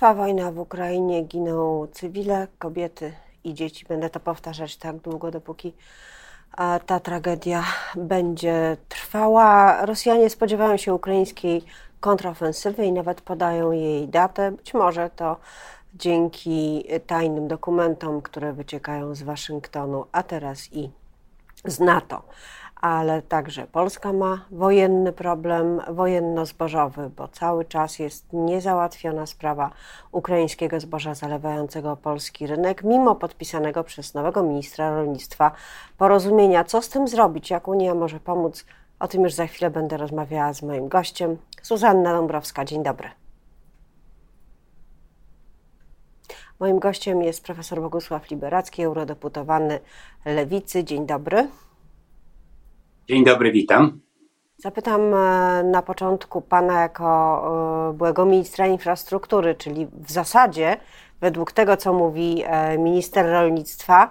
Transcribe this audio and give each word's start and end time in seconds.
Trwa 0.00 0.14
wojna 0.14 0.52
w 0.52 0.58
Ukrainie, 0.58 1.22
giną 1.22 1.86
cywile, 1.92 2.46
kobiety 2.58 3.12
i 3.44 3.54
dzieci. 3.54 3.86
Będę 3.88 4.10
to 4.10 4.20
powtarzać 4.20 4.76
tak 4.76 4.96
długo, 4.96 5.30
dopóki 5.30 5.74
ta 6.86 7.00
tragedia 7.00 7.64
będzie 7.96 8.76
trwała. 8.88 9.86
Rosjanie 9.86 10.30
spodziewają 10.30 10.76
się 10.76 10.94
ukraińskiej 10.94 11.64
kontrofensywy 12.00 12.84
i 12.84 12.92
nawet 12.92 13.20
podają 13.20 13.72
jej 13.72 14.08
datę. 14.08 14.52
Być 14.52 14.74
może 14.74 15.10
to 15.10 15.36
dzięki 15.94 16.84
tajnym 17.06 17.48
dokumentom, 17.48 18.22
które 18.22 18.52
wyciekają 18.52 19.14
z 19.14 19.22
Waszyngtonu, 19.22 20.04
a 20.12 20.22
teraz 20.22 20.72
i 20.72 20.90
z 21.64 21.80
NATO 21.80 22.22
ale 22.80 23.22
także 23.22 23.66
Polska 23.66 24.12
ma 24.12 24.44
wojenny 24.50 25.12
problem 25.12 25.80
wojenno-zbożowy, 25.80 27.08
bo 27.16 27.28
cały 27.28 27.64
czas 27.64 27.98
jest 27.98 28.32
niezałatwiona 28.32 29.26
sprawa 29.26 29.70
ukraińskiego 30.12 30.80
zboża 30.80 31.14
zalewającego 31.14 31.96
polski 31.96 32.46
rynek, 32.46 32.84
mimo 32.84 33.14
podpisanego 33.14 33.84
przez 33.84 34.14
nowego 34.14 34.42
ministra 34.42 34.90
rolnictwa 34.90 35.52
porozumienia. 35.98 36.64
Co 36.64 36.82
z 36.82 36.88
tym 36.88 37.08
zrobić? 37.08 37.50
Jak 37.50 37.68
Unia 37.68 37.94
może 37.94 38.20
pomóc? 38.20 38.64
O 39.00 39.08
tym 39.08 39.22
już 39.22 39.32
za 39.32 39.46
chwilę 39.46 39.70
będę 39.70 39.96
rozmawiała 39.96 40.52
z 40.52 40.62
moim 40.62 40.88
gościem, 40.88 41.36
Zuzanna 41.62 42.12
Dąbrowska. 42.12 42.64
Dzień 42.64 42.82
dobry. 42.82 43.08
Moim 46.60 46.78
gościem 46.78 47.22
jest 47.22 47.44
profesor 47.44 47.80
Bogusław 47.80 48.30
Liberacki, 48.30 48.82
eurodeputowany 48.82 49.80
Lewicy. 50.24 50.84
Dzień 50.84 51.06
dobry. 51.06 51.48
Dzień 53.10 53.24
dobry, 53.24 53.52
witam. 53.52 54.00
Zapytam 54.56 55.14
e, 55.14 55.62
na 55.64 55.82
początku 55.82 56.40
pana 56.40 56.80
jako 56.80 57.90
e, 57.90 57.92
byłego 57.92 58.24
ministra 58.24 58.66
infrastruktury, 58.66 59.54
czyli 59.54 59.86
w 59.86 60.10
zasadzie 60.10 60.76
według 61.20 61.52
tego, 61.52 61.76
co 61.76 61.92
mówi 61.92 62.42
e, 62.46 62.78
minister 62.78 63.26
rolnictwa, 63.26 64.10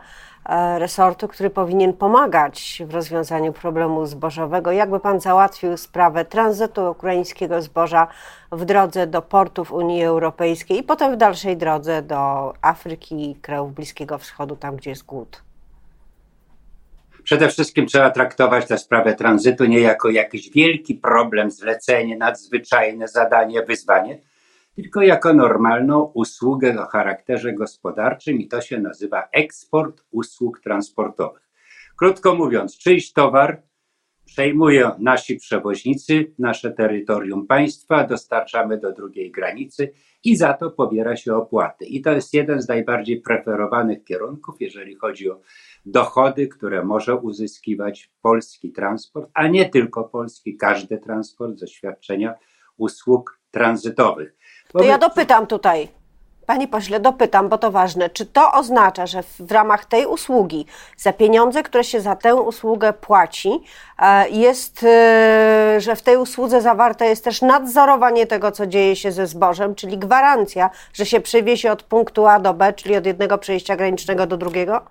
resortu, 0.78 1.28
który 1.28 1.50
powinien 1.50 1.94
pomagać 1.94 2.82
w 2.86 2.94
rozwiązaniu 2.94 3.54
problemu 3.54 4.06
zbożowego. 4.06 4.72
Jakby 4.72 5.00
pan 5.00 5.20
załatwił 5.20 5.78
sprawę 5.78 6.26
tranzytu 6.26 6.92
ukraińskiego 6.92 7.62
zboża 7.62 8.08
w 8.52 8.66
drodze 8.66 9.08
do 9.08 9.22
portów 9.22 9.72
Unii 9.72 10.04
Europejskiej 10.04 10.80
i 10.80 10.84
potem 10.84 11.14
w 11.14 11.18
dalszej 11.18 11.58
drodze 11.58 12.02
do 12.02 12.54
Afryki, 12.62 13.36
krajów 13.42 13.73
Bliskiego 13.73 14.18
Wschodu, 14.18 14.56
tam 14.56 14.76
gdzie 14.76 14.90
jest 14.90 15.06
głód? 15.06 15.48
Przede 17.30 17.50
wszystkim 17.50 17.86
trzeba 17.86 18.12
traktować 18.12 18.68
tę 18.68 18.78
sprawę 18.78 19.16
tranzytu 19.16 19.66
nie 19.66 19.80
jako 19.80 20.10
jakiś 20.10 20.50
wielki 20.50 20.96
problem, 20.96 21.52
zlecenie, 21.52 22.18
nadzwyczajne 22.18 23.08
zadanie, 23.08 23.64
wyzwanie, 23.64 24.22
tylko 24.76 25.02
jako 25.02 25.34
normalną 25.34 26.12
usługę 26.14 26.82
o 26.82 26.86
charakterze 26.86 27.54
gospodarczym 27.54 28.40
i 28.40 28.48
to 28.48 28.62
się 28.62 28.80
nazywa 28.80 29.28
eksport 29.32 30.04
usług 30.12 30.60
transportowych. 30.60 31.50
Krótko 31.98 32.36
mówiąc, 32.36 32.78
czyjś 32.78 33.14
towar 33.14 33.62
przejmują 34.26 34.92
nasi 35.00 35.36
przewoźnicy, 35.36 36.34
nasze 36.40 36.72
terytorium 36.72 37.48
państwa, 37.48 38.08
dostarczamy 38.08 38.78
do 38.78 38.92
drugiej 38.92 39.32
granicy 39.32 39.94
i 40.23 40.36
za 40.36 40.53
to 40.53 40.72
pobiera 40.72 41.16
się 41.16 41.36
opłaty. 41.36 41.86
I 41.86 42.02
to 42.02 42.12
jest 42.12 42.34
jeden 42.34 42.62
z 42.62 42.67
najbardziej 42.67 43.22
preferowanych 43.22 44.03
kierunków, 44.03 44.56
jeżeli 44.59 44.95
chodzi 44.95 45.31
o 45.31 45.42
dochody, 45.86 46.48
które 46.48 46.86
może 46.86 47.16
uzyskiwać 47.16 48.11
polski 48.22 48.72
transport, 48.72 49.30
a 49.34 49.48
nie 49.48 49.70
tylko 49.70 50.03
polski, 50.03 50.58
każdy 50.58 50.98
transport 50.98 51.58
ze 51.58 51.67
świadczenia 51.67 52.36
usług 52.78 53.39
tranzytowych. 53.52 54.36
To 54.72 54.84
ja 54.84 54.98
dopytam 54.98 55.48
tutaj. 55.48 55.98
Panie 56.50 56.67
pośle, 56.67 57.00
dopytam, 57.00 57.50
bo 57.50 57.58
to 57.58 57.72
ważne. 57.72 58.09
Czy 58.09 58.25
to 58.25 58.52
oznacza, 58.52 59.08
że 59.08 59.23
w 59.39 59.52
ramach 59.52 59.86
tej 59.86 60.05
usługi, 60.05 60.66
za 60.97 61.14
pieniądze, 61.14 61.64
które 61.64 61.83
się 61.83 62.02
za 62.02 62.16
tę 62.16 62.36
usługę 62.36 62.94
płaci, 62.94 63.49
e, 63.99 64.30
jest, 64.30 64.83
e, 64.83 65.76
że 65.82 65.95
w 65.95 66.02
tej 66.02 66.17
usłudze 66.17 66.61
zawarte 66.61 67.05
jest 67.05 67.23
też 67.23 67.42
nadzorowanie 67.42 68.27
tego, 68.27 68.52
co 68.52 68.67
dzieje 68.67 68.95
się 68.95 69.11
ze 69.11 69.27
zbożem, 69.27 69.76
czyli 69.76 69.98
gwarancja, 69.98 70.70
że 70.93 71.05
się 71.05 71.21
przewiezie 71.21 71.71
od 71.71 71.83
punktu 71.83 72.27
A 72.27 72.39
do 72.39 72.54
B, 72.54 72.73
czyli 72.73 72.95
od 72.95 73.05
jednego 73.05 73.38
przejścia 73.38 73.76
granicznego 73.76 74.27
do 74.27 74.38
drugiego? 74.38 74.82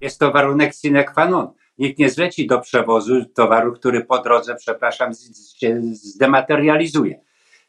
Jest 0.00 0.18
to 0.18 0.32
warunek 0.32 0.74
sine 0.74 1.04
qua 1.04 1.26
non. 1.26 1.52
Nikt 1.78 1.98
nie 1.98 2.10
zleci 2.10 2.46
do 2.46 2.60
przewozu 2.60 3.24
towaru, 3.24 3.72
który 3.72 4.04
po 4.04 4.18
drodze, 4.18 4.54
przepraszam, 4.54 5.12
się 5.58 5.80
zdematerializuje. 5.82 7.20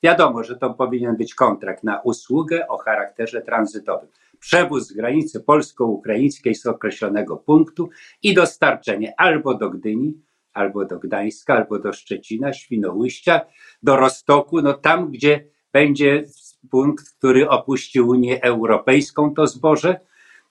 Wiadomo, 0.03 0.43
że 0.43 0.55
to 0.55 0.73
powinien 0.73 1.15
być 1.15 1.35
kontrakt 1.35 1.83
na 1.83 2.01
usługę 2.01 2.67
o 2.67 2.77
charakterze 2.77 3.41
tranzytowym. 3.41 4.09
Przewóz 4.39 4.87
z 4.87 4.93
granicy 4.93 5.39
polsko-ukraińskiej 5.39 6.55
z 6.55 6.65
określonego 6.65 7.37
punktu 7.37 7.89
i 8.23 8.33
dostarczenie 8.33 9.13
albo 9.17 9.53
do 9.53 9.69
Gdyni, 9.69 10.21
albo 10.53 10.85
do 10.85 10.99
Gdańska, 10.99 11.53
albo 11.53 11.79
do 11.79 11.93
Szczecina, 11.93 12.53
Świnoujścia, 12.53 13.41
do 13.83 13.95
Rostoku, 13.95 14.61
no 14.61 14.73
tam, 14.73 15.11
gdzie 15.11 15.47
będzie 15.73 16.23
punkt, 16.71 17.09
który 17.17 17.49
opuści 17.49 18.01
Unię 18.01 18.43
Europejską, 18.43 19.33
to 19.33 19.47
zboże 19.47 19.99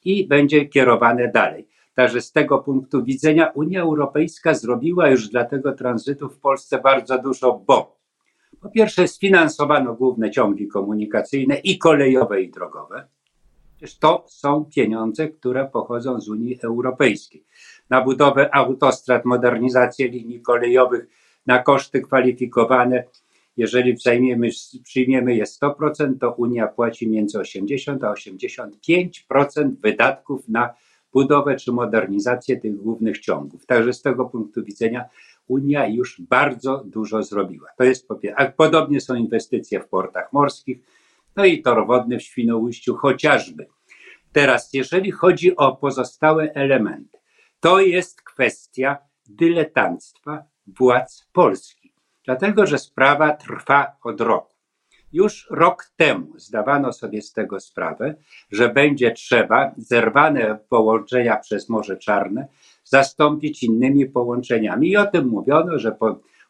i 0.04 0.28
będzie 0.28 0.66
kierowane 0.66 1.28
dalej. 1.28 1.68
Także 1.94 2.20
z 2.20 2.32
tego 2.32 2.58
punktu 2.58 3.04
widzenia 3.04 3.50
Unia 3.54 3.82
Europejska 3.82 4.54
zrobiła 4.54 5.08
już 5.08 5.28
dla 5.28 5.44
tego 5.44 5.72
tranzytu 5.72 6.28
w 6.28 6.38
Polsce 6.38 6.78
bardzo 6.78 7.18
dużo, 7.18 7.62
bo 7.66 7.96
po 8.64 8.70
pierwsze 8.70 9.08
sfinansowano 9.08 9.94
główne 9.94 10.30
ciągi 10.30 10.68
komunikacyjne 10.68 11.56
i 11.56 11.78
kolejowe 11.78 12.42
i 12.42 12.50
drogowe. 12.50 13.08
Przecież 13.76 13.98
to 13.98 14.24
są 14.28 14.64
pieniądze, 14.74 15.28
które 15.28 15.64
pochodzą 15.72 16.20
z 16.20 16.28
Unii 16.28 16.58
Europejskiej. 16.62 17.44
Na 17.90 18.00
budowę 18.00 18.54
autostrad, 18.54 19.24
modernizację 19.24 20.08
linii 20.08 20.40
kolejowych, 20.40 21.06
na 21.46 21.58
koszty 21.58 22.00
kwalifikowane 22.00 23.04
jeżeli 23.56 23.96
przyjmiemy 24.84 25.36
je 25.36 25.44
100%, 25.44 26.18
to 26.20 26.32
Unia 26.32 26.66
płaci 26.66 27.08
między 27.08 27.38
80 27.38 28.04
a 28.04 28.12
85% 28.12 29.70
wydatków 29.82 30.48
na 30.48 30.74
budowę 31.12 31.56
czy 31.56 31.72
modernizację 31.72 32.56
tych 32.56 32.76
głównych 32.76 33.18
ciągów. 33.18 33.66
Także 33.66 33.92
z 33.92 34.02
tego 34.02 34.24
punktu 34.24 34.64
widzenia 34.64 35.04
Unia 35.48 35.86
już 35.86 36.20
bardzo 36.20 36.82
dużo 36.86 37.22
zrobiła. 37.22 37.68
To 37.78 37.84
jest 37.84 38.08
po 38.08 38.14
pierwsze. 38.14 38.52
Podobnie 38.56 39.00
są 39.00 39.14
inwestycje 39.14 39.80
w 39.80 39.88
portach 39.88 40.32
morskich, 40.32 40.78
no 41.36 41.44
i 41.44 41.62
tor 41.62 41.86
wodny 41.86 42.18
w 42.18 42.22
Świnoujściu 42.22 42.96
chociażby. 42.96 43.66
Teraz, 44.32 44.72
jeżeli 44.72 45.10
chodzi 45.10 45.56
o 45.56 45.76
pozostałe 45.76 46.52
elementy, 46.54 47.18
to 47.60 47.80
jest 47.80 48.22
kwestia 48.22 48.98
dyletanctwa 49.26 50.44
władz 50.66 51.28
polskich 51.32 51.84
dlatego 52.24 52.66
że 52.66 52.78
sprawa 52.78 53.32
trwa 53.36 53.96
od 54.02 54.20
roku. 54.20 54.54
Już 55.12 55.46
rok 55.50 55.90
temu 55.96 56.32
zdawano 56.36 56.92
sobie 56.92 57.22
z 57.22 57.32
tego 57.32 57.60
sprawę, 57.60 58.14
że 58.50 58.68
będzie 58.68 59.12
trzeba 59.12 59.74
zerwane 59.76 60.58
połączenia 60.68 61.36
przez 61.36 61.68
Morze 61.68 61.96
Czarne 61.96 62.48
zastąpić 62.84 63.62
innymi 63.62 64.06
połączeniami. 64.06 64.88
I 64.88 64.96
o 64.96 65.06
tym 65.06 65.28
mówiono, 65.28 65.78
że 65.78 65.96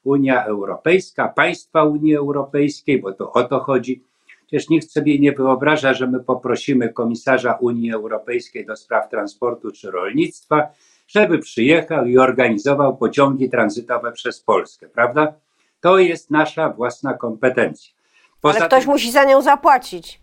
Unia 0.04 0.44
Europejska, 0.44 1.28
państwa 1.28 1.84
Unii 1.84 2.14
Europejskiej, 2.14 3.00
bo 3.00 3.12
to 3.12 3.32
o 3.32 3.44
to 3.44 3.60
chodzi. 3.60 4.02
Przecież 4.46 4.68
nikt 4.68 4.90
sobie 4.90 5.18
nie 5.18 5.32
wyobraża, 5.32 5.94
że 5.94 6.06
my 6.06 6.20
poprosimy 6.20 6.92
komisarza 6.92 7.52
Unii 7.52 7.92
Europejskiej 7.92 8.66
do 8.66 8.76
spraw 8.76 9.08
transportu 9.08 9.72
czy 9.72 9.90
rolnictwa, 9.90 10.68
żeby 11.06 11.38
przyjechał 11.38 12.06
i 12.06 12.18
organizował 12.18 12.96
pociągi 12.96 13.50
tranzytowe 13.50 14.12
przez 14.12 14.40
Polskę, 14.40 14.88
prawda? 14.88 15.32
To 15.80 15.98
jest 15.98 16.30
nasza 16.30 16.70
własna 16.70 17.14
kompetencja. 17.14 17.94
Poza 18.40 18.58
Ale 18.58 18.66
ktoś 18.68 18.82
tym, 18.82 18.92
musi 18.92 19.12
za 19.12 19.24
nią 19.24 19.42
zapłacić. 19.42 20.20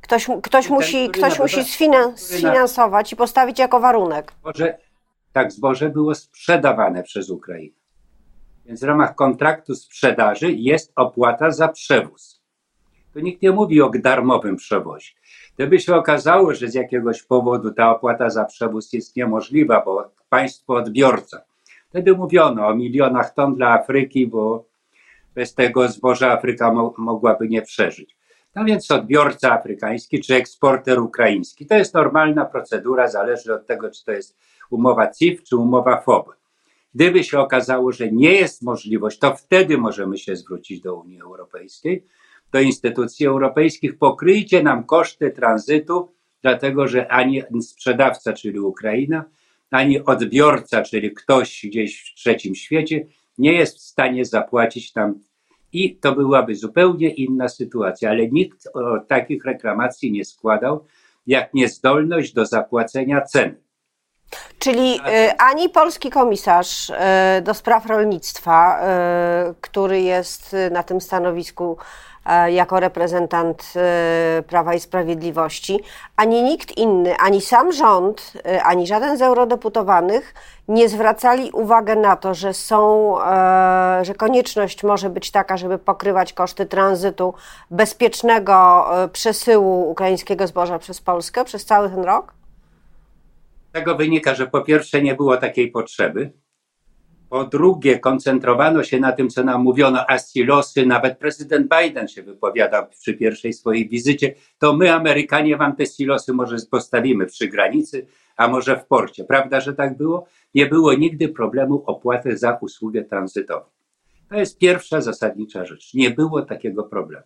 Ktoś, 0.00 0.26
ktoś 0.42 0.66
ten, 0.66 0.74
musi, 0.74 1.10
ktoś 1.10 1.38
musi 1.38 1.64
sfinansować 2.16 3.12
i 3.12 3.16
postawić 3.16 3.58
jako 3.58 3.80
warunek. 3.80 4.32
Zboże, 4.40 4.78
tak, 5.36 5.52
zboże 5.52 5.88
było 5.88 6.14
sprzedawane 6.14 7.02
przez 7.02 7.30
Ukrainę. 7.30 7.74
Więc 8.66 8.80
w 8.80 8.84
ramach 8.84 9.14
kontraktu 9.14 9.74
sprzedaży 9.74 10.52
jest 10.52 10.92
opłata 10.96 11.50
za 11.50 11.68
przewóz. 11.68 12.42
To 13.14 13.20
nikt 13.20 13.42
nie 13.42 13.52
mówi 13.52 13.82
o 13.82 13.90
darmowym 13.94 14.56
przewozie. 14.56 15.12
Gdyby 15.54 15.80
się 15.80 15.94
okazało, 15.94 16.54
że 16.54 16.68
z 16.68 16.74
jakiegoś 16.74 17.22
powodu 17.22 17.70
ta 17.70 17.90
opłata 17.90 18.30
za 18.30 18.44
przewóz 18.44 18.92
jest 18.92 19.16
niemożliwa, 19.16 19.82
bo 19.84 20.10
państwo 20.28 20.74
odbiorca 20.74 21.42
Wtedy 21.88 22.12
mówiono 22.14 22.66
o 22.66 22.74
milionach 22.74 23.34
ton 23.34 23.54
dla 23.54 23.80
Afryki, 23.80 24.26
bo 24.26 24.64
bez 25.34 25.54
tego 25.54 25.88
zboża 25.88 26.32
Afryka 26.32 26.72
mo 26.72 26.94
mogłaby 26.98 27.48
nie 27.48 27.62
przeżyć. 27.62 28.15
No 28.56 28.64
więc 28.64 28.90
odbiorca 28.90 29.52
afrykański 29.52 30.20
czy 30.20 30.34
eksporter 30.34 31.00
ukraiński. 31.00 31.66
To 31.66 31.74
jest 31.74 31.94
normalna 31.94 32.44
procedura, 32.44 33.08
zależy 33.08 33.54
od 33.54 33.66
tego, 33.66 33.90
czy 33.90 34.04
to 34.04 34.12
jest 34.12 34.38
umowa 34.70 35.10
CIF 35.12 35.42
czy 35.42 35.56
umowa 35.56 36.00
FOB. 36.00 36.28
Gdyby 36.94 37.24
się 37.24 37.38
okazało, 37.38 37.92
że 37.92 38.12
nie 38.12 38.32
jest 38.32 38.62
możliwość, 38.62 39.18
to 39.18 39.36
wtedy 39.36 39.78
możemy 39.78 40.18
się 40.18 40.36
zwrócić 40.36 40.80
do 40.80 40.94
Unii 40.94 41.20
Europejskiej, 41.20 42.06
do 42.52 42.60
instytucji 42.60 43.26
europejskich, 43.26 43.98
pokryjcie 43.98 44.62
nam 44.62 44.84
koszty 44.84 45.30
tranzytu, 45.30 46.12
dlatego 46.42 46.88
że 46.88 47.08
ani 47.08 47.42
sprzedawca, 47.62 48.32
czyli 48.32 48.60
Ukraina, 48.60 49.24
ani 49.70 50.04
odbiorca, 50.04 50.82
czyli 50.82 51.14
ktoś 51.14 51.66
gdzieś 51.66 52.10
w 52.10 52.14
trzecim 52.14 52.54
świecie, 52.54 53.06
nie 53.38 53.52
jest 53.52 53.78
w 53.78 53.80
stanie 53.80 54.24
zapłacić 54.24 54.94
nam. 54.94 55.14
I 55.72 55.96
to 55.96 56.12
byłaby 56.12 56.54
zupełnie 56.54 57.10
inna 57.10 57.48
sytuacja, 57.48 58.10
ale 58.10 58.28
nikt 58.28 58.68
o 58.74 59.00
takich 59.08 59.44
reklamacji 59.44 60.12
nie 60.12 60.24
składał, 60.24 60.84
jak 61.26 61.54
niezdolność 61.54 62.32
do 62.32 62.46
zapłacenia 62.46 63.20
ceny. 63.20 63.66
Czyli 64.58 64.94
y, 64.94 65.36
ani 65.38 65.68
polski 65.68 66.10
komisarz 66.10 66.90
y, 66.90 66.94
do 67.42 67.54
spraw 67.54 67.86
rolnictwa, 67.86 68.80
y, 69.50 69.54
który 69.60 70.00
jest 70.00 70.56
na 70.70 70.82
tym 70.82 71.00
stanowisku 71.00 71.76
jako 72.48 72.80
reprezentant 72.80 73.72
Prawa 74.46 74.74
i 74.74 74.80
Sprawiedliwości, 74.80 75.80
ani 76.16 76.42
nikt 76.42 76.78
inny, 76.78 77.16
ani 77.16 77.40
sam 77.40 77.72
rząd, 77.72 78.32
ani 78.64 78.86
żaden 78.86 79.18
z 79.18 79.22
eurodeputowanych 79.22 80.34
nie 80.68 80.88
zwracali 80.88 81.50
uwagi 81.50 81.96
na 81.96 82.16
to, 82.16 82.34
że 82.34 82.54
są, 82.54 83.14
że 84.02 84.14
konieczność 84.14 84.84
może 84.84 85.10
być 85.10 85.30
taka, 85.30 85.56
żeby 85.56 85.78
pokrywać 85.78 86.32
koszty 86.32 86.66
tranzytu 86.66 87.34
bezpiecznego 87.70 88.86
przesyłu 89.12 89.90
ukraińskiego 89.90 90.46
zboża 90.46 90.78
przez 90.78 91.00
Polskę 91.00 91.44
przez 91.44 91.64
cały 91.64 91.90
ten 91.90 92.04
rok? 92.04 92.36
tego 93.76 93.96
wynika, 93.96 94.34
że 94.34 94.46
po 94.46 94.60
pierwsze 94.60 95.02
nie 95.02 95.14
było 95.14 95.36
takiej 95.36 95.70
potrzeby, 95.70 96.32
po 97.28 97.44
drugie 97.44 97.98
koncentrowano 97.98 98.82
się 98.82 99.00
na 99.00 99.12
tym, 99.12 99.28
co 99.28 99.44
nam 99.44 99.62
mówiono, 99.62 100.04
a 100.08 100.18
silosy, 100.18 100.86
nawet 100.86 101.18
prezydent 101.18 101.68
Biden 101.80 102.08
się 102.08 102.22
wypowiadał 102.22 102.86
przy 102.86 103.14
pierwszej 103.14 103.52
swojej 103.52 103.88
wizycie, 103.88 104.34
to 104.58 104.76
my 104.76 104.92
Amerykanie 104.92 105.56
wam 105.56 105.76
te 105.76 105.86
silosy 105.86 106.32
może 106.32 106.56
postawimy 106.70 107.26
przy 107.26 107.48
granicy, 107.48 108.06
a 108.36 108.48
może 108.48 108.76
w 108.76 108.86
porcie. 108.86 109.24
Prawda, 109.24 109.60
że 109.60 109.74
tak 109.74 109.96
było? 109.96 110.26
Nie 110.54 110.66
było 110.66 110.94
nigdy 110.94 111.28
problemu 111.28 111.82
opłaty 111.86 112.36
za 112.36 112.58
usługę 112.60 113.04
tranzytową. 113.04 113.64
To 114.28 114.36
jest 114.36 114.58
pierwsza 114.58 115.00
zasadnicza 115.00 115.64
rzecz. 115.64 115.94
Nie 115.94 116.10
było 116.10 116.42
takiego 116.42 116.84
problemu. 116.84 117.24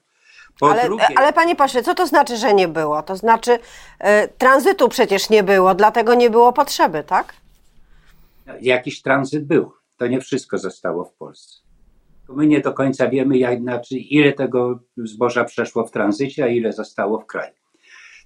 Ale, 0.60 0.84
drugie... 0.84 1.04
ale 1.16 1.32
panie 1.32 1.56
pośle, 1.56 1.82
co 1.82 1.94
to 1.94 2.06
znaczy, 2.06 2.36
że 2.36 2.54
nie 2.54 2.68
było? 2.68 3.02
To 3.02 3.16
znaczy, 3.16 3.52
y, 3.52 3.58
tranzytu 4.38 4.88
przecież 4.88 5.30
nie 5.30 5.42
było, 5.42 5.74
dlatego 5.74 6.14
nie 6.14 6.30
było 6.30 6.52
potrzeby, 6.52 7.04
tak? 7.06 7.34
Jakiś 8.60 9.02
tranzyt 9.02 9.46
był. 9.46 9.79
To 10.00 10.06
nie 10.06 10.20
wszystko 10.20 10.58
zostało 10.58 11.04
w 11.04 11.14
Polsce. 11.14 11.60
My 12.28 12.46
nie 12.46 12.60
do 12.60 12.72
końca 12.72 13.08
wiemy, 13.08 13.38
jak, 13.38 13.60
znaczy, 13.60 13.96
ile 13.96 14.32
tego 14.32 14.80
zboża 14.96 15.44
przeszło 15.44 15.86
w 15.86 15.90
tranzycie, 15.90 16.44
a 16.44 16.48
ile 16.48 16.72
zostało 16.72 17.18
w 17.18 17.26
kraju. 17.26 17.54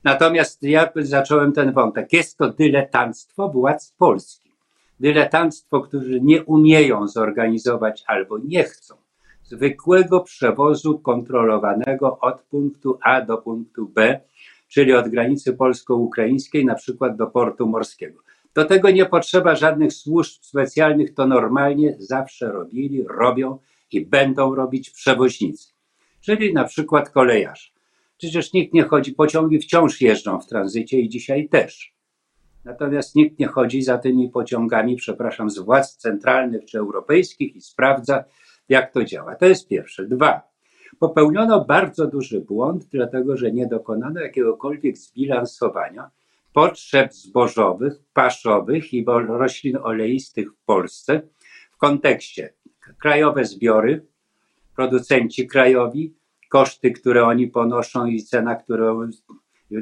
Natomiast 0.04 0.62
ja 0.62 0.88
zacząłem 0.96 1.52
ten 1.52 1.72
wątek. 1.72 2.12
Jest 2.12 2.38
to 2.38 2.50
dyletanstwo 2.50 3.48
władz 3.48 3.94
polskich. 3.98 4.52
Dyletanstwo, 5.00 5.80
którzy 5.80 6.20
nie 6.20 6.44
umieją 6.44 7.08
zorganizować 7.08 8.04
albo 8.06 8.38
nie 8.38 8.64
chcą 8.64 8.94
zwykłego 9.42 10.20
przewozu 10.20 10.98
kontrolowanego 10.98 12.18
od 12.20 12.42
punktu 12.42 12.98
A 13.02 13.20
do 13.20 13.38
punktu 13.38 13.88
B, 13.88 14.20
czyli 14.68 14.92
od 14.92 15.08
granicy 15.08 15.52
polsko-ukraińskiej 15.52 16.64
na 16.64 16.74
przykład 16.74 17.16
do 17.16 17.26
portu 17.26 17.66
morskiego. 17.66 18.20
Do 18.54 18.64
tego 18.64 18.90
nie 18.90 19.06
potrzeba 19.06 19.54
żadnych 19.54 19.92
służb 19.92 20.42
specjalnych, 20.42 21.14
to 21.14 21.26
normalnie 21.26 21.96
zawsze 21.98 22.52
robili, 22.52 23.04
robią 23.08 23.58
i 23.92 24.06
będą 24.06 24.54
robić 24.54 24.90
przewoźnicy, 24.90 25.72
czyli 26.20 26.52
na 26.52 26.64
przykład 26.64 27.10
kolejarze. 27.10 27.70
Przecież 28.18 28.52
nikt 28.52 28.74
nie 28.74 28.82
chodzi, 28.82 29.12
pociągi 29.12 29.58
wciąż 29.58 30.00
jeżdżą 30.00 30.40
w 30.40 30.46
tranzycie 30.46 31.00
i 31.00 31.08
dzisiaj 31.08 31.48
też. 31.48 31.94
Natomiast 32.64 33.14
nikt 33.14 33.38
nie 33.38 33.46
chodzi 33.46 33.82
za 33.82 33.98
tymi 33.98 34.30
pociągami, 34.30 34.96
przepraszam, 34.96 35.50
z 35.50 35.58
władz 35.58 35.96
centralnych 35.96 36.64
czy 36.64 36.78
europejskich 36.78 37.56
i 37.56 37.60
sprawdza, 37.60 38.24
jak 38.68 38.92
to 38.92 39.04
działa. 39.04 39.36
To 39.36 39.46
jest 39.46 39.68
pierwsze. 39.68 40.06
Dwa. 40.06 40.42
Popełniono 40.98 41.64
bardzo 41.64 42.06
duży 42.06 42.40
błąd, 42.40 42.84
dlatego 42.92 43.36
że 43.36 43.52
nie 43.52 43.66
dokonano 43.66 44.20
jakiegokolwiek 44.20 44.98
zbilansowania 44.98 46.10
potrzeb 46.54 47.12
zbożowych, 47.14 47.92
paszowych 48.12 48.94
i 48.94 49.04
roślin 49.28 49.76
oleistych 49.82 50.52
w 50.52 50.64
Polsce 50.64 51.22
w 51.72 51.76
kontekście 51.76 52.52
krajowe 52.98 53.44
zbiory, 53.44 54.06
producenci 54.76 55.46
krajowi, 55.46 56.14
koszty, 56.48 56.90
które 56.90 57.24
oni 57.24 57.48
ponoszą 57.48 58.06
i 58.06 58.22
cena, 58.22 58.54
która 58.54 58.94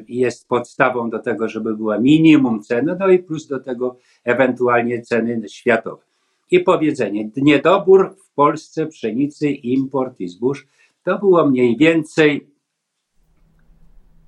jest 0.08 0.48
podstawą 0.48 1.10
do 1.10 1.18
tego, 1.18 1.48
żeby 1.48 1.76
była 1.76 1.98
minimum 1.98 2.62
ceny, 2.62 2.96
no 3.00 3.08
i 3.08 3.18
plus 3.18 3.46
do 3.46 3.60
tego 3.60 3.96
ewentualnie 4.24 5.02
ceny 5.02 5.48
światowe. 5.48 6.02
I 6.50 6.60
powiedzenie, 6.60 7.30
niedobór 7.36 8.16
w 8.16 8.34
Polsce 8.34 8.86
pszenicy, 8.86 9.50
import 9.50 10.20
i 10.20 10.28
zbóż, 10.28 10.66
to 11.04 11.18
było 11.18 11.50
mniej 11.50 11.76
więcej 11.76 12.51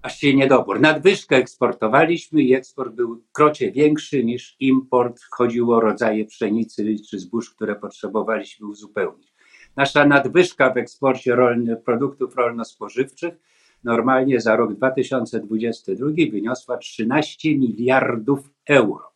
się 0.08 0.34
niedobór. 0.34 0.80
Nadwyżkę 0.80 1.36
eksportowaliśmy 1.36 2.42
i 2.42 2.54
eksport 2.54 2.94
był 2.94 3.22
krocie 3.32 3.72
większy 3.72 4.24
niż 4.24 4.56
import. 4.60 5.20
Chodziło 5.30 5.76
o 5.76 5.80
rodzaje 5.80 6.24
pszenicy 6.24 6.96
czy 7.10 7.18
zbóż, 7.18 7.50
które 7.50 7.74
potrzebowaliśmy 7.74 8.66
uzupełnić. 8.66 9.34
Nasza 9.76 10.06
nadwyżka 10.06 10.72
w 10.72 10.76
eksporcie 10.76 11.34
rolny, 11.34 11.76
produktów 11.76 12.36
rolno-spożywczych 12.36 13.34
normalnie 13.84 14.40
za 14.40 14.56
rok 14.56 14.74
2022 14.74 16.08
wyniosła 16.32 16.76
13 16.76 17.58
miliardów 17.58 18.50
euro. 18.68 19.12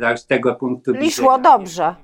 Tak, 0.00 0.18
z 0.18 0.26
tego 0.26 0.54
punktu 0.54 0.92
widzenia. 0.92 1.10
szło 1.10 1.38
dobrze. 1.38 1.94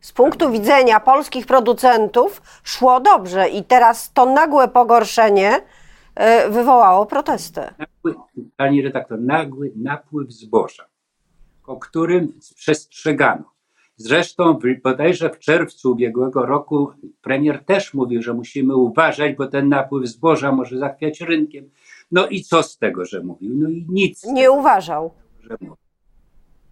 Z 0.00 0.12
punktu 0.12 0.50
widzenia 0.50 1.00
polskich 1.00 1.46
producentów 1.46 2.42
szło 2.64 3.00
dobrze 3.00 3.48
i 3.48 3.64
teraz 3.64 4.12
to 4.12 4.26
nagłe 4.26 4.68
pogorszenie 4.68 5.60
wywołało 6.50 7.06
protesty. 7.06 7.60
Nagły, 7.78 8.14
pani 8.56 8.82
redaktor, 8.82 9.20
nagły 9.20 9.72
napływ 9.76 10.32
zboża, 10.32 10.84
o 11.66 11.76
którym 11.76 12.32
przestrzegano. 12.54 13.44
Zresztą 13.96 14.58
bodajże 14.82 15.30
w 15.30 15.38
czerwcu 15.38 15.92
ubiegłego 15.92 16.46
roku 16.46 16.92
premier 17.22 17.64
też 17.64 17.94
mówił, 17.94 18.22
że 18.22 18.34
musimy 18.34 18.76
uważać, 18.76 19.36
bo 19.36 19.46
ten 19.46 19.68
napływ 19.68 20.06
zboża 20.06 20.52
może 20.52 20.78
zachwiać 20.78 21.20
rynkiem. 21.20 21.70
No 22.10 22.28
i 22.28 22.42
co 22.42 22.62
z 22.62 22.78
tego, 22.78 23.04
że 23.04 23.22
mówił? 23.22 23.50
No 23.54 23.68
i 23.68 23.86
nic. 23.88 24.24
Nie 24.24 24.42
tego, 24.42 24.54
uważał. 24.54 25.10
Że 25.40 25.56
mówił. 25.60 25.76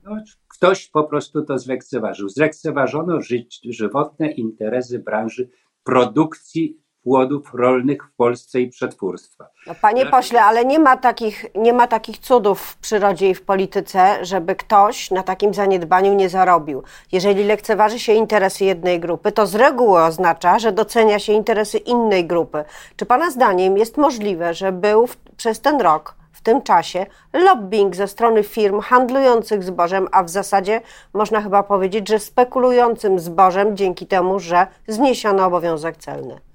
No, 0.04 0.16
ktoś 0.48 0.88
po 0.88 1.04
prostu 1.04 1.42
to 1.42 1.58
zlekceważył. 1.58 2.28
Zlekceważono 2.28 3.20
żyć, 3.20 3.60
żywotne 3.64 4.30
interesy 4.30 4.98
branży 4.98 5.48
produkcji 5.84 6.76
płodów 7.08 7.54
rolnych 7.54 8.04
w 8.04 8.16
Polsce 8.16 8.60
i 8.60 8.68
przetwórstwa. 8.68 9.48
No, 9.66 9.74
panie 9.82 10.06
pośle, 10.06 10.42
ale 10.44 10.64
nie 10.64 10.78
ma, 10.78 10.96
takich, 10.96 11.46
nie 11.54 11.72
ma 11.72 11.86
takich 11.86 12.18
cudów 12.18 12.60
w 12.60 12.76
przyrodzie 12.76 13.30
i 13.30 13.34
w 13.34 13.42
polityce, 13.42 14.24
żeby 14.24 14.56
ktoś 14.56 15.10
na 15.10 15.22
takim 15.22 15.54
zaniedbaniu 15.54 16.14
nie 16.14 16.28
zarobił. 16.28 16.82
Jeżeli 17.12 17.44
lekceważy 17.44 17.98
się 17.98 18.12
interesy 18.12 18.64
jednej 18.64 19.00
grupy, 19.00 19.32
to 19.32 19.46
z 19.46 19.54
reguły 19.54 20.02
oznacza, 20.02 20.58
że 20.58 20.72
docenia 20.72 21.18
się 21.18 21.32
interesy 21.32 21.78
innej 21.78 22.26
grupy. 22.26 22.64
Czy 22.96 23.06
pana 23.06 23.30
zdaniem 23.30 23.78
jest 23.78 23.96
możliwe, 23.96 24.54
że 24.54 24.72
był 24.72 25.06
w, 25.06 25.16
przez 25.16 25.60
ten 25.60 25.80
rok 25.80 26.14
w 26.32 26.42
tym 26.42 26.62
czasie 26.62 27.06
lobbying 27.32 27.96
ze 27.96 28.08
strony 28.08 28.42
firm 28.42 28.80
handlujących 28.80 29.64
zbożem, 29.64 30.08
a 30.12 30.22
w 30.22 30.30
zasadzie 30.30 30.80
można 31.14 31.40
chyba 31.40 31.62
powiedzieć, 31.62 32.08
że 32.08 32.18
spekulującym 32.18 33.18
zbożem 33.18 33.76
dzięki 33.76 34.06
temu, 34.06 34.40
że 34.40 34.66
zniesiono 34.88 35.46
obowiązek 35.46 35.96
celny. 35.96 36.47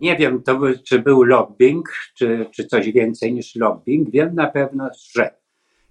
Nie 0.00 0.16
wiem, 0.16 0.42
to, 0.42 0.60
czy 0.84 0.98
był 0.98 1.22
lobbying, 1.22 1.88
czy, 2.14 2.46
czy 2.50 2.66
coś 2.66 2.92
więcej 2.92 3.34
niż 3.34 3.56
lobbying. 3.56 4.10
Wiem 4.10 4.34
na 4.34 4.46
pewno, 4.46 4.90
że 5.14 5.34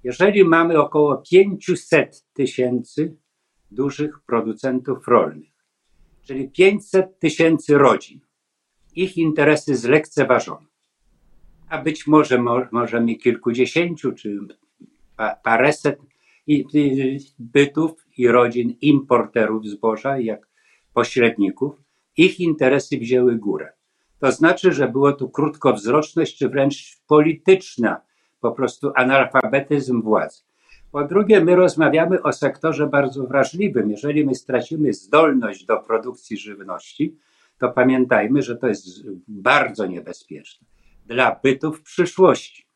jeżeli 0.04 0.44
mamy 0.44 0.80
około 0.80 1.18
500 1.18 2.26
tysięcy 2.34 3.16
dużych 3.72 4.20
producentów 4.26 5.08
rolnych, 5.08 5.54
czyli 6.24 6.50
500 6.50 7.20
tysięcy 7.20 7.78
rodzin, 7.78 8.20
ich 8.96 9.18
interesy 9.18 9.76
zlekceważono 9.76 10.68
a 11.70 11.82
być 11.82 12.08
może 12.08 12.42
możemy 12.72 13.16
kilkudziesięciu 13.16 14.12
czy 14.14 14.40
paręset 15.44 16.00
bytów 17.40 18.06
i 18.18 18.28
rodzin 18.28 18.76
importerów 18.82 19.66
zboża, 19.66 20.20
jak 20.20 20.48
pośredników, 20.94 21.76
ich 22.18 22.40
interesy 22.40 22.98
wzięły 22.98 23.36
górę. 23.36 23.74
To 24.20 24.32
znaczy, 24.32 24.72
że 24.74 24.88
było 24.88 25.14
tu 25.14 25.30
krótkowzroczność, 25.30 26.38
czy 26.38 26.50
wręcz 26.50 26.98
polityczna, 27.08 28.02
po 28.40 28.52
prostu 28.52 28.92
analfabetyzm 28.96 30.02
władzy. 30.02 30.42
Po 30.92 31.04
drugie, 31.04 31.44
my 31.44 31.56
rozmawiamy 31.56 32.22
o 32.22 32.34
sektorze 32.34 32.88
bardzo 32.88 33.24
wrażliwym. 33.24 33.92
Jeżeli 33.92 34.26
my 34.26 34.36
stracimy 34.36 34.94
zdolność 34.94 35.66
do 35.66 35.78
produkcji 35.78 36.38
żywności, 36.38 37.18
to 37.60 37.70
pamiętajmy, 37.70 38.42
że 38.42 38.56
to 38.56 38.68
jest 38.68 38.88
bardzo 39.28 39.86
niebezpieczne 39.86 40.68
dla 41.08 41.40
bytu 41.44 41.74
w 41.74 41.84
przyszłości. 41.84 42.68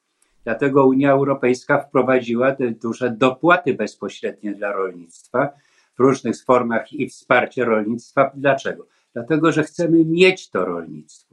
Dlatego 0.44 0.86
Unia 0.86 1.12
Europejska 1.12 1.78
wprowadziła 1.78 2.56
te 2.56 2.72
duże 2.72 3.12
dopłaty 3.12 3.74
bezpośrednie 3.74 4.54
dla 4.54 4.72
rolnictwa 4.72 5.50
w 5.98 6.00
różnych 6.00 6.44
formach 6.44 6.94
i 6.94 7.10
wsparcie 7.10 7.66
rolnictwa. 7.66 8.32
Dlaczego? 8.36 8.88
Dlatego, 9.14 9.52
że 9.52 9.64
chcemy 9.64 10.06
mieć 10.06 10.50
to 10.50 10.66
rolnictwo. 10.66 11.31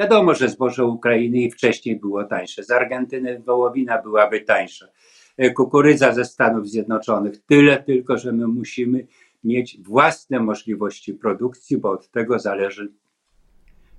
Wiadomo, 0.00 0.34
że 0.34 0.48
zboże 0.48 0.84
Ukrainy 0.84 1.38
i 1.38 1.50
wcześniej 1.50 1.96
było 1.96 2.24
tańsze. 2.24 2.64
Z 2.64 2.70
Argentyny 2.70 3.42
wołowina 3.46 4.02
byłaby 4.02 4.40
tańsza. 4.40 4.86
E, 5.36 5.50
kukurydza 5.50 6.12
ze 6.12 6.24
Stanów 6.24 6.68
Zjednoczonych. 6.68 7.44
Tyle 7.46 7.82
tylko, 7.82 8.18
że 8.18 8.32
my 8.32 8.46
musimy 8.46 9.06
mieć 9.44 9.78
własne 9.82 10.40
możliwości 10.40 11.14
produkcji, 11.14 11.78
bo 11.78 11.90
od 11.90 12.10
tego 12.10 12.38
zależy 12.38 12.92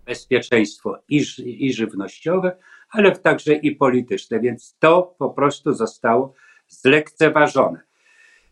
bezpieczeństwo 0.05 0.98
i, 1.10 1.24
i 1.65 1.74
żywnościowe, 1.74 2.58
ale 2.89 3.12
także 3.12 3.53
i 3.53 3.75
polityczne. 3.75 4.39
Więc 4.39 4.75
to 4.79 5.15
po 5.20 5.29
prostu 5.29 5.74
zostało 5.74 6.34
zlekceważone. 6.67 7.81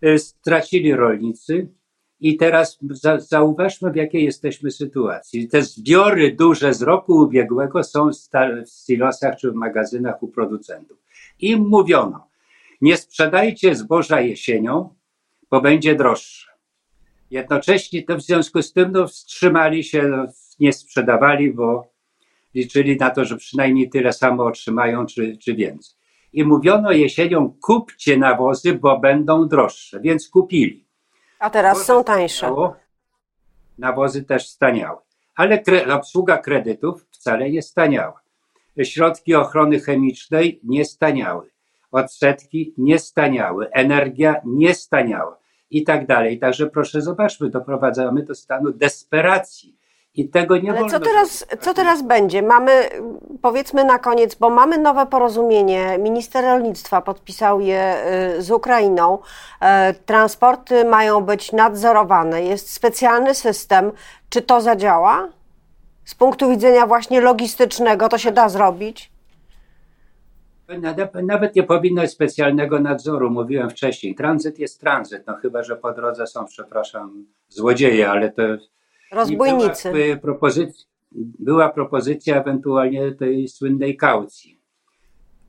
E, 0.01 0.17
stracili 0.17 0.93
rolnicy, 0.95 1.67
i 2.21 2.37
teraz 2.37 2.79
za, 2.89 3.19
zauważmy, 3.19 3.91
w 3.91 3.95
jakiej 3.95 4.23
jesteśmy 4.23 4.71
sytuacji. 4.71 5.47
Te 5.47 5.61
zbiory 5.61 6.35
duże 6.35 6.73
z 6.73 6.81
roku 6.81 7.13
ubiegłego 7.13 7.83
są 7.83 8.09
w 8.65 8.85
silosach 8.85 9.37
czy 9.37 9.51
w 9.51 9.55
magazynach 9.55 10.23
u 10.23 10.27
producentów. 10.27 10.97
Im 11.39 11.67
mówiono, 11.67 12.27
nie 12.81 12.97
sprzedajcie 12.97 13.75
zboża 13.75 14.21
jesienią, 14.21 14.95
bo 15.51 15.61
będzie 15.61 15.95
droższe. 15.95 16.49
Jednocześnie 17.31 18.03
to 18.03 18.17
w 18.17 18.21
związku 18.21 18.61
z 18.61 18.73
tym 18.73 18.91
no, 18.91 19.07
wstrzymali 19.07 19.83
się, 19.83 20.03
no, 20.03 20.25
nie 20.59 20.73
sprzedawali, 20.73 21.53
bo 21.53 21.91
liczyli 22.55 22.97
na 22.97 23.09
to, 23.09 23.25
że 23.25 23.37
przynajmniej 23.37 23.89
tyle 23.89 24.13
samo 24.13 24.45
otrzymają, 24.45 25.05
czy, 25.05 25.37
czy 25.37 25.55
więcej. 25.55 25.99
I 26.33 26.43
mówiono 26.43 26.91
jesienią, 26.91 27.53
kupcie 27.61 28.17
nawozy, 28.17 28.73
bo 28.73 28.99
będą 28.99 29.47
droższe, 29.47 29.99
więc 29.99 30.29
kupili. 30.29 30.88
A 31.39 31.49
teraz 31.49 31.85
są 31.85 32.03
tańsze. 32.03 32.51
nawozy 33.77 34.23
też 34.23 34.47
staniały. 34.47 34.97
Ale 35.35 35.59
kre, 35.59 35.95
obsługa 35.95 36.37
kredytów 36.37 37.07
wcale 37.11 37.49
nie 37.49 37.61
staniała. 37.61 38.21
Środki 38.83 39.35
ochrony 39.35 39.79
chemicznej 39.79 40.59
nie 40.63 40.85
staniały. 40.85 41.49
Odsetki 41.91 42.73
nie 42.77 42.99
staniały. 42.99 43.71
Energia 43.71 44.35
nie 44.45 44.75
staniała. 44.75 45.37
I 45.71 45.83
tak 45.83 46.07
dalej. 46.07 46.39
Także 46.39 46.67
proszę 46.67 47.01
zobaczmy, 47.01 47.49
doprowadzamy 47.49 48.23
do 48.23 48.35
stanu 48.35 48.71
desperacji 48.71 49.78
i 50.19 50.29
tego 50.29 50.57
nie 50.57 50.69
Ale 50.69 50.79
wolno. 50.79 50.99
Co 50.99 51.05
teraz, 51.05 51.45
co 51.59 51.73
teraz 51.73 52.01
będzie? 52.01 52.41
Mamy, 52.41 52.71
powiedzmy 53.41 53.83
na 53.83 53.99
koniec, 53.99 54.35
bo 54.35 54.49
mamy 54.49 54.77
nowe 54.77 55.05
porozumienie. 55.05 55.97
Minister 55.97 56.43
rolnictwa 56.43 57.01
podpisał 57.01 57.61
je 57.61 57.95
y, 58.37 58.41
z 58.41 58.51
Ukrainą. 58.51 59.19
E, 59.61 59.93
transporty 59.93 60.85
mają 60.85 61.21
być 61.21 61.51
nadzorowane. 61.51 62.43
Jest 62.43 62.73
specjalny 62.73 63.33
system. 63.33 63.91
Czy 64.29 64.41
to 64.41 64.61
zadziała? 64.61 65.29
Z 66.05 66.15
punktu 66.15 66.49
widzenia 66.49 66.87
właśnie 66.87 67.21
logistycznego 67.21 68.09
to 68.09 68.17
się 68.17 68.31
da 68.31 68.49
zrobić? 68.49 69.11
Nawet 71.23 71.55
nie 71.55 71.63
powinno 71.63 72.01
być 72.01 72.11
specjalnego 72.11 72.79
nadzoru. 72.79 73.29
Mówiłem 73.29 73.69
wcześniej. 73.69 74.15
Tranzyt 74.15 74.59
jest 74.59 74.79
tranzyt. 74.79 75.23
No 75.27 75.35
chyba, 75.35 75.63
że 75.63 75.75
po 75.75 75.93
drodze 75.93 76.27
są, 76.27 76.45
przepraszam, 76.45 77.25
złodzieje, 77.49 78.09
ale 78.09 78.31
to 78.31 78.43
Rozbójnicy. 79.11 79.91
Była, 79.91 80.17
propozycja, 80.17 80.85
była 81.39 81.69
propozycja 81.69 82.41
ewentualnie 82.41 83.11
tej 83.11 83.47
słynnej 83.47 83.97
kaucji. 83.97 84.59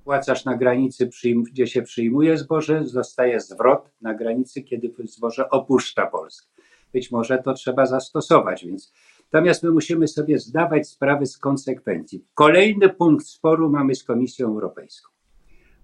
Płacasz 0.05 0.45
na 0.45 0.57
granicy, 0.57 1.11
gdzie 1.50 1.67
się 1.67 1.83
przyjmuje 1.83 2.38
zboże, 2.38 2.87
zostaje 2.87 3.40
zwrot 3.40 3.90
na 4.00 4.14
granicy, 4.14 4.62
kiedy 4.62 4.93
zboże 5.05 5.50
opuszcza 5.50 6.07
Polskę. 6.07 6.49
Być 6.93 7.11
może 7.11 7.38
to 7.38 7.55
trzeba 7.55 7.87
zastosować, 7.87 8.64
więc 8.64 8.93
Natomiast 9.33 9.62
my 9.62 9.71
musimy 9.71 10.09
sobie 10.09 10.38
zdawać 10.38 10.88
sprawę 10.88 11.26
z 11.26 11.38
konsekwencji. 11.38 12.25
Kolejny 12.35 12.88
punkt 12.88 13.26
sporu 13.26 13.71
mamy 13.71 13.95
z 13.95 14.05
Komisją 14.05 14.47
Europejską. 14.47 15.11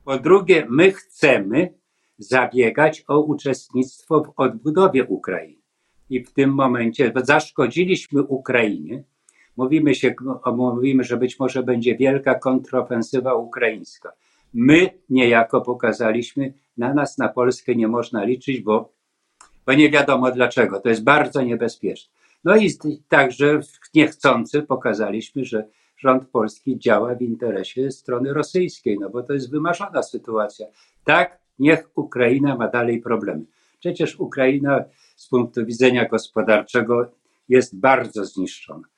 Po 0.04 0.18
drugie, 0.18 0.66
my 0.70 0.92
chcemy 0.92 1.74
zabiegać 2.18 3.04
o 3.08 3.20
uczestnictwo 3.20 4.24
w 4.24 4.32
odbudowie 4.36 5.04
Ukrainy 5.04 5.65
i 6.10 6.24
w 6.24 6.32
tym 6.32 6.54
momencie 6.54 7.12
zaszkodziliśmy 7.16 8.22
Ukrainie. 8.22 9.02
Mówimy, 9.56 9.94
się, 9.94 10.14
mówimy, 10.56 11.04
że 11.04 11.16
być 11.16 11.38
może 11.38 11.62
będzie 11.62 11.96
wielka 11.96 12.34
kontrofensywa 12.34 13.34
ukraińska. 13.34 14.12
My 14.54 14.90
niejako 15.10 15.60
pokazaliśmy, 15.60 16.52
na 16.76 16.94
nas, 16.94 17.18
na 17.18 17.28
Polskę 17.28 17.74
nie 17.74 17.88
można 17.88 18.24
liczyć, 18.24 18.60
bo, 18.60 18.92
bo 19.66 19.72
nie 19.72 19.90
wiadomo 19.90 20.30
dlaczego. 20.30 20.80
To 20.80 20.88
jest 20.88 21.04
bardzo 21.04 21.42
niebezpieczne. 21.42 22.14
No 22.44 22.56
i 22.56 22.70
także 23.08 23.60
niechcący 23.94 24.62
pokazaliśmy, 24.62 25.44
że 25.44 25.68
rząd 25.98 26.28
polski 26.28 26.78
działa 26.78 27.14
w 27.14 27.22
interesie 27.22 27.90
strony 27.90 28.32
rosyjskiej, 28.32 28.98
no 29.00 29.10
bo 29.10 29.22
to 29.22 29.32
jest 29.32 29.50
wymarzona 29.50 30.02
sytuacja. 30.02 30.66
Tak, 31.04 31.38
niech 31.58 31.90
Ukraina 31.94 32.56
ma 32.56 32.68
dalej 32.68 33.00
problemy. 33.00 33.44
Przecież 33.80 34.20
Ukraina 34.20 34.84
z 35.16 35.28
punktu 35.28 35.66
widzenia 35.66 36.08
gospodarczego 36.08 37.10
jest 37.48 37.78
bardzo 37.78 38.24
zniszczona. 38.24 38.88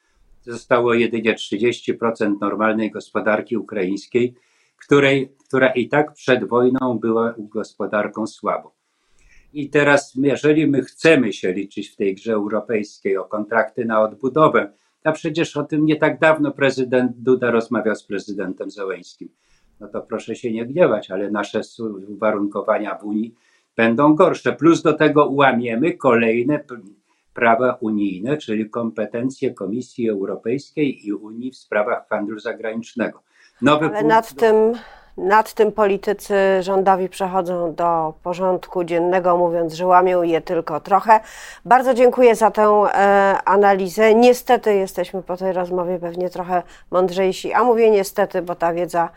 Zostało 0.42 0.94
jedynie 0.94 1.34
30% 1.34 2.40
normalnej 2.40 2.90
gospodarki 2.90 3.56
ukraińskiej, 3.56 4.34
której, 4.76 5.32
która 5.48 5.68
i 5.68 5.88
tak 5.88 6.12
przed 6.12 6.48
wojną 6.48 6.98
była 6.98 7.34
gospodarką 7.38 8.26
słabą. 8.26 8.70
I 9.52 9.70
teraz, 9.70 10.12
jeżeli 10.14 10.66
my 10.66 10.82
chcemy 10.82 11.32
się 11.32 11.52
liczyć 11.52 11.88
w 11.88 11.96
tej 11.96 12.14
grze 12.14 12.32
europejskiej 12.32 13.16
o 13.16 13.24
kontrakty 13.24 13.84
na 13.84 14.00
odbudowę, 14.00 14.72
a 15.04 15.12
przecież 15.12 15.56
o 15.56 15.62
tym 15.62 15.86
nie 15.86 15.96
tak 15.96 16.20
dawno 16.20 16.50
prezydent 16.50 17.12
Duda 17.16 17.50
rozmawiał 17.50 17.94
z 17.94 18.04
prezydentem 18.04 18.70
Zełęskim, 18.70 19.28
no 19.80 19.88
to 19.88 20.02
proszę 20.02 20.34
się 20.36 20.52
nie 20.52 20.66
gniewać, 20.66 21.10
ale 21.10 21.30
nasze 21.30 21.60
uwarunkowania 22.08 22.94
w 22.94 23.04
Unii 23.04 23.34
będą 23.78 24.14
gorsze. 24.14 24.52
Plus 24.52 24.82
do 24.82 24.92
tego 24.92 25.26
ułamiemy 25.26 25.92
kolejne 25.92 26.64
prawa 27.34 27.78
unijne, 27.80 28.36
czyli 28.36 28.70
kompetencje 28.70 29.54
Komisji 29.54 30.08
Europejskiej 30.08 31.06
i 31.06 31.12
Unii 31.12 31.50
w 31.50 31.56
sprawach 31.56 32.08
handlu 32.08 32.38
zagranicznego. 32.38 33.22
Nowy 33.62 33.86
Ale 33.86 34.02
nad 34.02 34.34
tym, 34.34 34.56
nad 35.18 35.54
tym 35.54 35.72
politycy 35.72 36.34
rządowi 36.60 37.08
przechodzą 37.08 37.74
do 37.74 38.14
porządku 38.22 38.84
dziennego, 38.84 39.36
mówiąc, 39.36 39.74
że 39.74 39.86
łamią 39.86 40.22
je 40.22 40.40
tylko 40.40 40.80
trochę. 40.80 41.20
Bardzo 41.64 41.94
dziękuję 41.94 42.34
za 42.34 42.50
tę 42.50 42.62
e, 42.62 43.38
analizę. 43.44 44.14
Niestety 44.14 44.74
jesteśmy 44.74 45.22
po 45.22 45.36
tej 45.36 45.52
rozmowie 45.52 45.98
pewnie 45.98 46.30
trochę 46.30 46.62
mądrzejsi, 46.90 47.52
a 47.52 47.64
mówię 47.64 47.90
niestety, 47.90 48.42
bo 48.42 48.54
ta 48.54 48.72
wiedza 48.72 49.08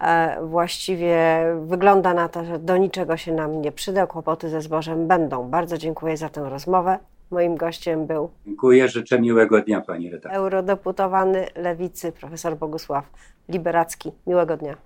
E, 0.00 0.36
właściwie 0.46 1.16
wygląda 1.64 2.14
na 2.14 2.28
to, 2.28 2.44
że 2.44 2.58
do 2.58 2.76
niczego 2.76 3.16
się 3.16 3.32
nam 3.32 3.62
nie 3.62 3.72
przyda. 3.72 4.06
Kłopoty 4.06 4.48
ze 4.48 4.60
zbożem 4.60 5.06
będą. 5.06 5.48
Bardzo 5.48 5.78
dziękuję 5.78 6.16
za 6.16 6.28
tę 6.28 6.48
rozmowę. 6.50 6.98
Moim 7.30 7.56
gościem 7.56 8.06
był. 8.06 8.30
Dziękuję, 8.46 8.88
życzę 8.88 9.20
miłego 9.20 9.60
dnia, 9.60 9.80
pani 9.80 10.10
redaktor. 10.10 10.32
Eurodeputowany 10.32 11.46
Lewicy, 11.56 12.12
profesor 12.12 12.56
Bogusław 12.56 13.04
Liberacki. 13.48 14.12
Miłego 14.26 14.56
dnia. 14.56 14.76